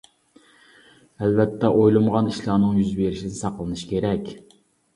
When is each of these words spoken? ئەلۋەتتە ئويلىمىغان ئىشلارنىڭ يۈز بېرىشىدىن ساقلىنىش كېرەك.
ئەلۋەتتە 1.25 1.71
ئويلىمىغان 1.75 2.33
ئىشلارنىڭ 2.33 2.81
يۈز 2.81 2.91
بېرىشىدىن 3.03 3.39
ساقلىنىش 3.43 3.87
كېرەك. 3.95 4.37